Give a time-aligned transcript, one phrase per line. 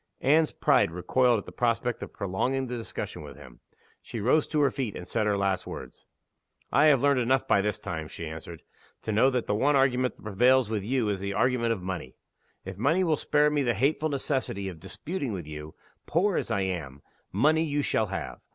[0.21, 3.59] Anne's pride recoiled at the prospect of prolonging the discussion with him.
[4.01, 6.07] She rose to her feet, and said her last words.
[6.71, 8.63] "I have learned enough by this time," she answered,
[9.03, 12.15] "to know that the one argument that prevails with you is the argument of money.
[12.65, 15.75] If money will spare me the hateful necessity of disputing with you
[16.07, 18.41] poor as I am, money you shall have.